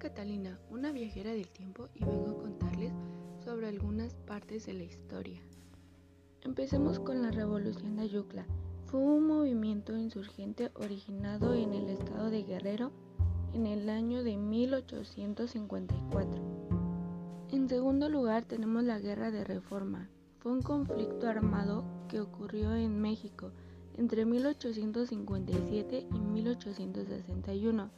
[0.00, 2.94] Catalina, una viajera del tiempo y vengo a contarles
[3.44, 5.42] sobre algunas partes de la historia.
[6.40, 8.46] Empecemos con la Revolución de Ayucla.
[8.86, 12.92] Fue un movimiento insurgente originado en el estado de Guerrero
[13.52, 16.40] en el año de 1854.
[17.50, 20.08] En segundo lugar tenemos la Guerra de Reforma.
[20.38, 23.52] Fue un conflicto armado que ocurrió en México
[23.98, 27.90] entre 1857 y 1861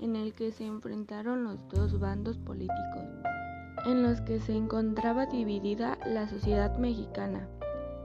[0.00, 3.04] en el que se enfrentaron los dos bandos políticos,
[3.86, 7.48] en los que se encontraba dividida la sociedad mexicana,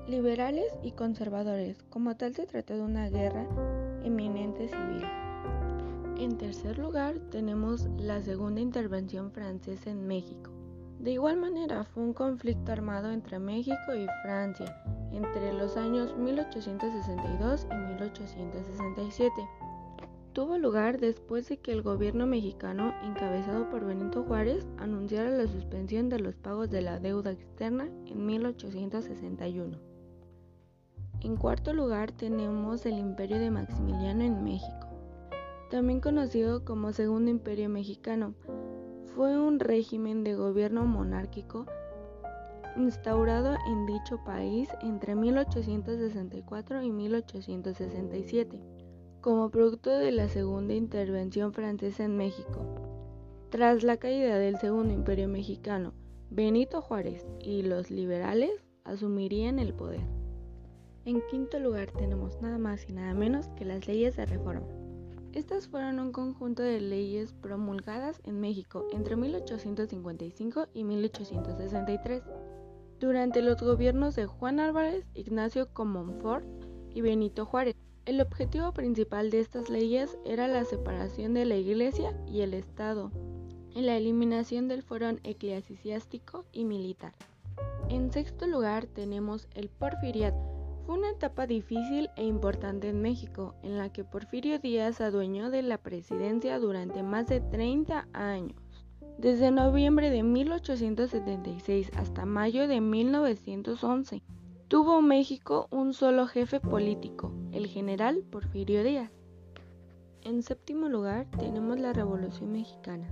[0.07, 1.83] liberales y conservadores.
[1.89, 3.47] Como tal se trató de una guerra
[4.03, 5.05] eminente civil.
[6.17, 10.51] En tercer lugar tenemos la segunda intervención francesa en México.
[10.99, 14.81] De igual manera fue un conflicto armado entre México y Francia
[15.11, 19.31] entre los años 1862 y 1867
[20.35, 26.09] tuvo lugar después de que el gobierno mexicano, encabezado por Benito Juárez, anunciara la suspensión
[26.09, 29.77] de los pagos de la deuda externa en 1861.
[31.21, 34.89] En cuarto lugar tenemos el Imperio de Maximiliano en México,
[35.71, 38.33] también conocido como Segundo Imperio Mexicano.
[39.15, 41.65] Fue un régimen de gobierno monárquico
[42.75, 48.84] instaurado en dicho país entre 1864 y 1867
[49.25, 52.63] como producto de la segunda intervención francesa en México.
[53.49, 55.93] Tras la caída del Segundo Imperio Mexicano,
[56.29, 58.51] Benito Juárez y los liberales
[58.83, 60.03] asumirían el poder.
[61.05, 64.67] En quinto lugar tenemos nada más y nada menos que las leyes de reforma.
[65.33, 72.21] Estas fueron un conjunto de leyes promulgadas en México entre 1855 y 1863,
[72.99, 76.45] durante los gobiernos de Juan Álvarez, Ignacio Comonfort
[76.93, 77.75] y Benito Juárez.
[78.05, 83.11] El objetivo principal de estas leyes era la separación de la Iglesia y el Estado
[83.73, 87.13] y la eliminación del fuero eclesiástico y militar.
[87.89, 90.35] En sexto lugar tenemos el Porfiriat.
[90.85, 95.63] Fue una etapa difícil e importante en México, en la que Porfirio Díaz adueñó de
[95.63, 98.61] la presidencia durante más de 30 años.
[99.17, 104.21] Desde noviembre de 1876 hasta mayo de 1911,
[104.67, 109.11] Tuvo México un solo jefe político, el general Porfirio Díaz.
[110.23, 113.07] En séptimo lugar tenemos la Revolución Mexicana.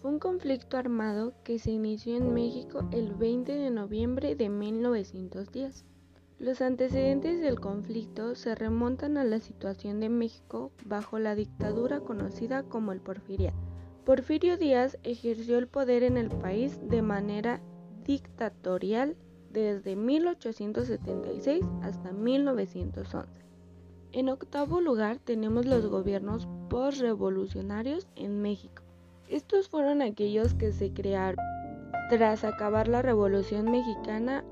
[0.00, 5.84] Fue un conflicto armado que se inició en México el 20 de noviembre de 1910.
[6.38, 12.62] Los antecedentes del conflicto se remontan a la situación de México bajo la dictadura conocida
[12.62, 13.58] como el Porfiriato.
[14.06, 17.60] Porfirio Díaz ejerció el poder en el país de manera
[18.06, 19.14] dictatorial
[19.52, 23.40] desde 1876 hasta 1911.
[24.12, 28.82] En octavo lugar tenemos los gobiernos postrevolucionarios en México.
[29.28, 31.44] Estos fueron aquellos que se crearon
[32.08, 34.44] tras acabar la Revolución Mexicana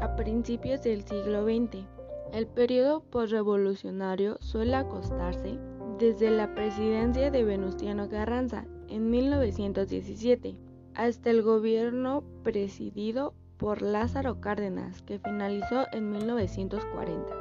[0.00, 1.86] a principios del siglo XX.
[2.32, 5.58] El periodo postrevolucionario suele acostarse
[6.00, 10.56] desde la presidencia de Venustiano Carranza en 1917
[10.94, 17.34] hasta el gobierno presidido por Lázaro Cárdenas, que finalizó en 1940.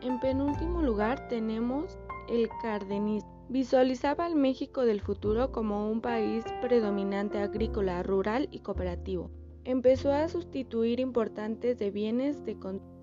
[0.00, 1.98] En penúltimo lugar tenemos
[2.30, 3.30] el cardenismo.
[3.50, 9.30] Visualizaba al México del futuro como un país predominante agrícola, rural y cooperativo.
[9.64, 12.56] Empezó a sustituir importantes de bienes de,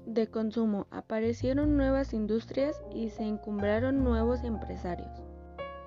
[0.07, 5.21] de consumo, aparecieron nuevas industrias y se encumbraron nuevos empresarios.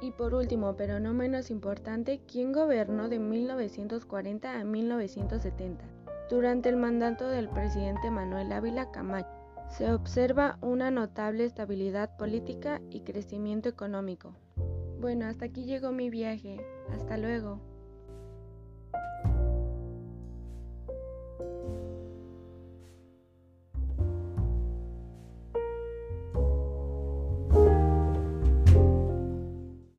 [0.00, 6.05] Y por último, pero no menos importante, ¿quién gobernó de 1940 a 1970?
[6.28, 9.28] Durante el mandato del presidente Manuel Ávila Camacho
[9.68, 14.34] se observa una notable estabilidad política y crecimiento económico.
[15.00, 16.64] Bueno, hasta aquí llegó mi viaje.
[16.92, 17.60] Hasta luego.